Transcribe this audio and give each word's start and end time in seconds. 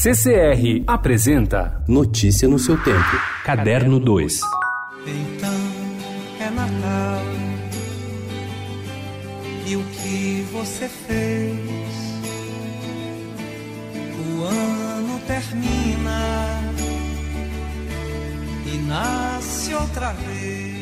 CCR 0.00 0.84
apresenta 0.86 1.82
Notícia 1.88 2.46
no 2.46 2.56
seu 2.56 2.80
tempo. 2.84 3.20
Caderno 3.44 3.98
2. 3.98 4.40
Então 5.04 5.50
é 6.38 6.50
Natal. 6.50 7.22
E 9.66 9.74
o 9.74 9.82
que 9.82 10.46
você 10.52 10.88
fez? 10.88 11.58
O 14.24 14.44
ano 14.44 15.18
termina 15.26 16.60
e 18.72 18.78
nasce 18.86 19.74
outra 19.74 20.12
vez. 20.12 20.77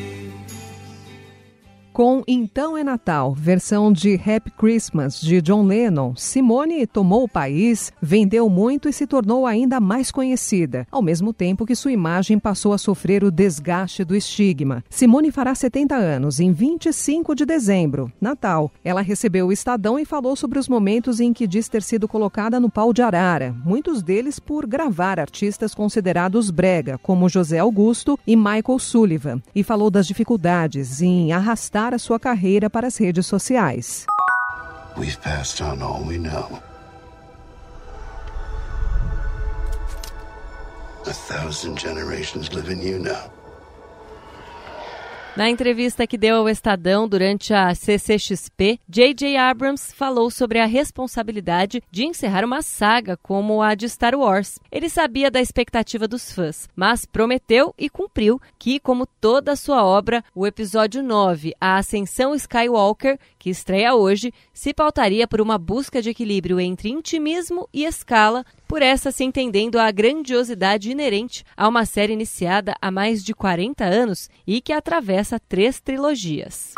Com 1.97 2.21
Então 2.27 2.77
é 2.77 2.83
Natal, 2.83 3.33
versão 3.33 3.91
de 3.91 4.13
Happy 4.13 4.51
Christmas 4.51 5.19
de 5.19 5.41
John 5.41 5.65
Lennon, 5.65 6.15
Simone 6.15 6.85
tomou 6.85 7.23
o 7.23 7.27
país, 7.27 7.91
vendeu 7.99 8.47
muito 8.47 8.87
e 8.87 8.93
se 8.93 9.07
tornou 9.07 9.47
ainda 9.47 9.79
mais 9.79 10.11
conhecida, 10.11 10.85
ao 10.91 11.01
mesmo 11.01 11.33
tempo 11.33 11.65
que 11.65 11.75
sua 11.75 11.91
imagem 11.91 12.37
passou 12.37 12.71
a 12.71 12.77
sofrer 12.77 13.23
o 13.23 13.31
desgaste 13.31 14.03
do 14.03 14.15
estigma. 14.15 14.83
Simone 14.91 15.31
fará 15.31 15.55
70 15.55 15.95
anos 15.95 16.39
em 16.39 16.51
25 16.51 17.33
de 17.33 17.47
dezembro, 17.47 18.11
Natal. 18.21 18.71
Ela 18.83 19.01
recebeu 19.01 19.47
o 19.47 19.51
Estadão 19.51 19.97
e 19.97 20.05
falou 20.05 20.35
sobre 20.35 20.59
os 20.59 20.69
momentos 20.69 21.19
em 21.19 21.33
que 21.33 21.47
diz 21.47 21.67
ter 21.67 21.81
sido 21.81 22.07
colocada 22.07 22.59
no 22.59 22.69
pau 22.69 22.93
de 22.93 23.01
arara, 23.01 23.55
muitos 23.65 24.03
deles 24.03 24.37
por 24.37 24.67
gravar 24.67 25.19
artistas 25.19 25.73
considerados 25.73 26.51
brega, 26.51 26.99
como 26.99 27.27
José 27.27 27.57
Augusto 27.57 28.19
e 28.27 28.35
Michael 28.35 28.77
Sullivan, 28.77 29.41
e 29.55 29.63
falou 29.63 29.89
das 29.89 30.05
dificuldades 30.05 31.01
em 31.01 31.33
arrastar 31.33 31.86
a 31.93 31.99
sua 31.99 32.19
carreira 32.19 32.69
para 32.69 32.87
as 32.87 32.97
redes 32.97 33.25
sociais. 33.25 34.05
We've 34.97 35.17
on 35.61 35.81
all 35.81 36.03
we 36.03 36.17
know. 36.17 36.61
A 41.05 41.13
thousand 41.13 41.77
generations 41.77 42.51
live 42.51 42.69
in 42.69 42.81
you 42.81 42.99
now. 42.99 43.36
Na 45.37 45.47
entrevista 45.47 46.07
que 46.07 46.17
deu 46.17 46.37
ao 46.37 46.49
Estadão 46.49 47.07
durante 47.07 47.53
a 47.53 47.75
CCXP, 47.75 48.79
J.J. 48.89 49.37
Abrams 49.37 49.93
falou 49.93 50.31
sobre 50.31 50.57
a 50.57 50.65
responsabilidade 50.65 51.83
de 51.91 52.05
encerrar 52.05 52.43
uma 52.43 52.63
saga 52.63 53.15
como 53.15 53.61
a 53.61 53.75
de 53.75 53.87
Star 53.87 54.15
Wars. 54.15 54.57
Ele 54.71 54.89
sabia 54.89 55.29
da 55.29 55.39
expectativa 55.39 56.07
dos 56.07 56.31
fãs, 56.31 56.67
mas 56.75 57.05
prometeu 57.05 57.71
e 57.77 57.87
cumpriu 57.87 58.41
que, 58.57 58.79
como 58.79 59.05
toda 59.05 59.51
a 59.51 59.55
sua 59.55 59.85
obra, 59.85 60.23
o 60.33 60.47
episódio 60.47 61.03
9, 61.03 61.53
A 61.61 61.77
Ascensão 61.77 62.33
Skywalker, 62.33 63.19
que 63.37 63.51
estreia 63.51 63.93
hoje, 63.93 64.33
se 64.51 64.73
pautaria 64.73 65.27
por 65.27 65.39
uma 65.39 65.59
busca 65.59 66.01
de 66.01 66.09
equilíbrio 66.09 66.59
entre 66.59 66.89
intimismo 66.89 67.69
e 67.71 67.85
escala 67.85 68.43
por 68.67 68.81
essa 68.81 69.11
se 69.11 69.23
entendendo 69.23 69.79
a 69.79 69.89
grandiosidade 69.89 70.91
inerente 70.91 71.43
a 71.55 71.67
uma 71.67 71.85
série 71.85 72.13
iniciada 72.13 72.75
há 72.81 72.91
mais 72.91 73.23
de 73.23 73.33
40 73.33 73.83
anos 73.83 74.29
e 74.45 74.61
que 74.61 74.73
atravessa 74.73 75.39
três 75.39 75.79
trilogias. 75.79 76.73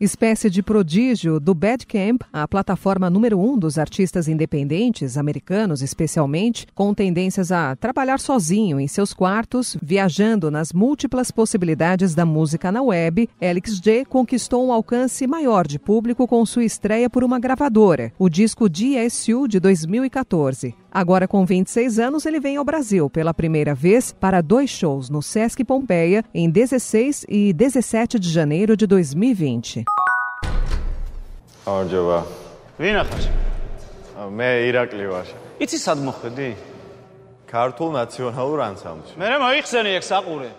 Espécie 0.00 0.48
de 0.48 0.62
prodígio 0.62 1.40
do 1.40 1.52
Bandcamp, 1.52 2.22
a 2.32 2.46
plataforma 2.46 3.10
número 3.10 3.36
um 3.36 3.58
dos 3.58 3.78
artistas 3.78 4.28
independentes, 4.28 5.18
americanos 5.18 5.82
especialmente, 5.82 6.68
com 6.72 6.94
tendências 6.94 7.50
a 7.50 7.74
trabalhar 7.74 8.20
sozinho 8.20 8.78
em 8.78 8.86
seus 8.86 9.12
quartos, 9.12 9.76
viajando 9.82 10.52
nas 10.52 10.72
múltiplas 10.72 11.32
possibilidades 11.32 12.14
da 12.14 12.24
música 12.24 12.70
na 12.70 12.80
web, 12.80 13.28
Alex 13.42 13.80
conquistou 14.08 14.68
um 14.68 14.72
alcance 14.72 15.26
maior 15.26 15.66
de 15.66 15.80
público 15.80 16.28
com 16.28 16.46
sua 16.46 16.64
estreia 16.64 17.10
por 17.10 17.24
uma 17.24 17.40
gravadora, 17.40 18.12
o 18.16 18.28
disco 18.28 18.68
DSU 18.68 19.48
de 19.48 19.58
2014. 19.58 20.76
Agora, 20.91 21.27
com 21.27 21.45
26 21.45 21.99
anos, 21.99 22.25
ele 22.25 22.39
vem 22.39 22.57
ao 22.57 22.63
Brasil 22.63 23.09
pela 23.09 23.33
primeira 23.33 23.73
vez 23.73 24.11
para 24.11 24.41
dois 24.41 24.69
shows 24.69 25.09
no 25.09 25.21
Sesc 25.21 25.63
Pompeia 25.63 26.23
em 26.33 26.49
16 26.49 27.25
e 27.27 27.53
17 27.53 28.19
de 28.19 28.29
janeiro 28.29 28.77
de 28.77 28.85
2020. 28.87 29.85
გამარჯობა. 31.63 32.19
ვინა 32.79 33.03
ხარ? 33.07 33.23
მე 34.35 34.49
ირაკლი 34.67 35.05
ვარ. 35.11 35.27
იცი 35.63 35.77
სად 35.79 35.99
მოხვედი? 36.03 36.49
ქართულ 37.47 37.89
ნაციონალურ 37.99 38.59
ანსამბლში. 38.67 39.13
მე 39.19 39.27
მოიხსენი 39.43 39.89
ეგ 39.97 40.03
საყურე. 40.03 40.49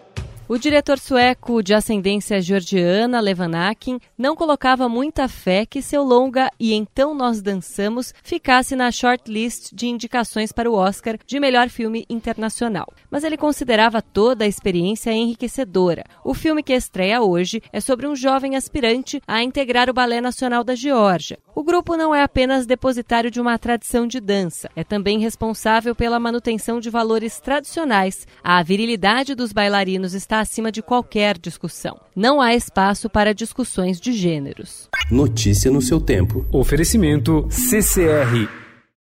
O 0.51 0.57
diretor 0.57 0.97
sueco 0.97 1.61
de 1.61 1.75
ascendência 1.75 2.41
georgiana, 2.41 3.19
Levan 3.19 3.55
Akin, 3.55 3.99
não 4.17 4.35
colocava 4.35 4.89
muita 4.89 5.27
fé 5.27 5.63
que 5.63 5.79
seu 5.79 6.01
longa 6.01 6.49
E 6.59 6.73
Então 6.73 7.13
Nós 7.13 7.39
Dançamos 7.39 8.15
ficasse 8.23 8.75
na 8.75 8.91
shortlist 8.91 9.71
de 9.71 9.85
indicações 9.85 10.51
para 10.51 10.67
o 10.67 10.73
Oscar 10.73 11.19
de 11.23 11.39
melhor 11.39 11.69
filme 11.69 12.03
internacional. 12.09 12.91
Mas 13.11 13.23
ele 13.23 13.37
considerava 13.37 14.01
toda 14.01 14.43
a 14.43 14.47
experiência 14.47 15.11
enriquecedora. 15.11 16.03
O 16.25 16.33
filme 16.33 16.63
que 16.63 16.73
estreia 16.73 17.21
hoje 17.21 17.61
é 17.71 17.79
sobre 17.79 18.07
um 18.07 18.15
jovem 18.15 18.55
aspirante 18.55 19.21
a 19.27 19.43
integrar 19.43 19.87
o 19.87 19.93
Balé 19.93 20.19
Nacional 20.19 20.63
da 20.63 20.73
Geórgia. 20.73 21.37
O 21.59 21.63
grupo 21.63 21.97
não 21.97 22.15
é 22.15 22.23
apenas 22.23 22.65
depositário 22.65 23.29
de 23.29 23.41
uma 23.41 23.59
tradição 23.59 24.07
de 24.07 24.21
dança, 24.21 24.69
é 24.77 24.81
também 24.81 25.19
responsável 25.19 25.93
pela 25.93 26.17
manutenção 26.17 26.79
de 26.79 26.89
valores 26.89 27.37
tradicionais. 27.41 28.25
A 28.41 28.63
virilidade 28.63 29.35
dos 29.35 29.51
bailarinos 29.51 30.13
está 30.13 30.39
acima 30.39 30.71
de 30.71 30.81
qualquer 30.81 31.37
discussão. 31.37 31.99
Não 32.15 32.39
há 32.39 32.55
espaço 32.55 33.09
para 33.09 33.33
discussões 33.33 33.99
de 33.99 34.13
gêneros. 34.13 34.87
Notícia 35.11 35.69
no 35.69 35.81
seu 35.81 35.99
tempo. 35.99 36.45
Oferecimento 36.49 37.45
CCR 37.49 38.68